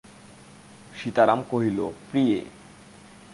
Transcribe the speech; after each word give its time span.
সীতারাম 0.95 1.39
কহিল, 1.49 1.79
প্রিয়ে। 2.11 2.39